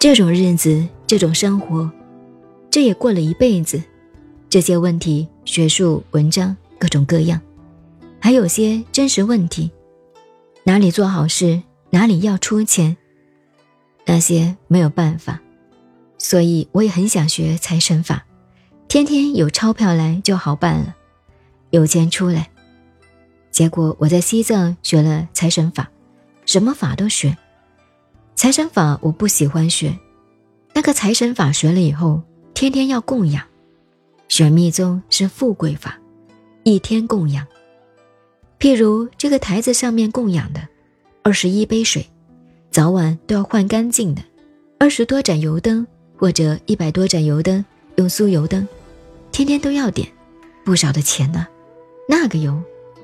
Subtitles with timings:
[0.00, 1.90] 这种日子，这种生活，
[2.70, 3.82] 这也过了一辈子。
[4.48, 7.40] 这些问题，学术文章各种各样，
[8.20, 9.72] 还有些真实问题，
[10.62, 11.60] 哪里做好事，
[11.90, 12.96] 哪里要出钱，
[14.06, 15.40] 那些没有办法。
[16.16, 18.24] 所以我也很想学财神法，
[18.86, 20.94] 天天有钞票来就好办了，
[21.70, 22.48] 有钱出来。
[23.50, 25.90] 结果我在西藏学了财神法，
[26.46, 27.36] 什么法都学。
[28.38, 29.98] 财神法我不喜欢学，
[30.72, 32.22] 那个财神法学了以后，
[32.54, 33.44] 天天要供养。
[34.28, 35.98] 玄密宗是富贵法，
[36.62, 37.44] 一天供养。
[38.60, 40.60] 譬如这个台子上面供养的
[41.24, 42.08] 二十一杯水，
[42.70, 44.22] 早晚都要换干净的；
[44.78, 45.84] 二十多盏油灯
[46.16, 47.64] 或者一百多盏油灯，
[47.96, 48.64] 用酥油灯，
[49.32, 50.06] 天天都要点，
[50.64, 51.44] 不少的钱呢。
[52.08, 52.56] 那个油，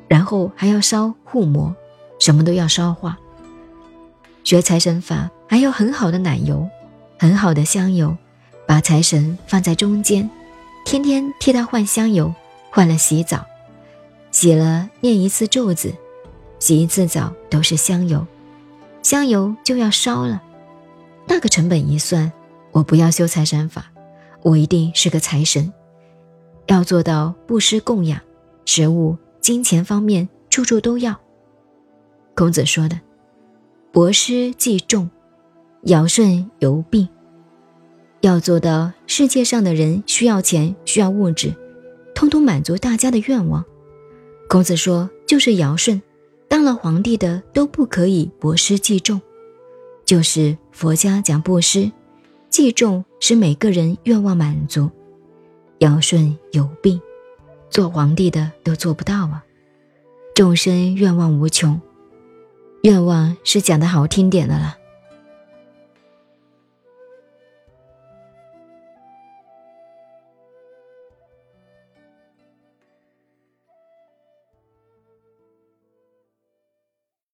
[0.06, 1.74] 然后还要烧护摩，
[2.20, 3.18] 什么都要烧化。
[4.44, 6.68] 学财神法还有很好的奶油，
[7.18, 8.14] 很好的香油，
[8.66, 10.28] 把财神放在中间。
[10.84, 12.32] 天天替他换香油，
[12.70, 13.42] 换了洗澡，
[14.30, 15.94] 洗了念一次咒子，
[16.58, 18.26] 洗一次澡都是香油，
[19.02, 20.42] 香油就要烧了。
[21.26, 22.30] 那个成本一算，
[22.70, 23.90] 我不要修财神法，
[24.42, 25.72] 我一定是个财神。
[26.66, 28.20] 要做到布施供养，
[28.66, 31.18] 食物、金钱方面处处都要。
[32.34, 33.00] 孔子说的，
[33.94, 35.08] 博施济众，
[35.82, 37.08] 尧舜由病。
[38.22, 41.54] 要做到世界上的人需要钱、需要物质，
[42.12, 43.64] 通通满足大家的愿望。
[44.48, 46.02] 孔子说，就是尧舜
[46.48, 49.20] 当了皇帝的都不可以博施济众，
[50.04, 51.88] 就是佛家讲布施，
[52.50, 54.90] 济众使每个人愿望满足。
[55.78, 57.00] 尧舜有病，
[57.70, 59.44] 做皇帝的都做不到啊。
[60.34, 61.80] 众生愿望无穷，
[62.84, 64.76] 愿望是讲的好听点的了。